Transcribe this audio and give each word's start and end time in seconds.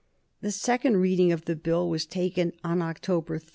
The 0.41 0.49
second 0.49 0.97
reading 0.97 1.31
of 1.31 1.45
the 1.45 1.55
Bill 1.55 1.87
was 1.87 2.07
taken 2.07 2.53
on 2.63 2.81
October 2.81 3.37
3. 3.37 3.49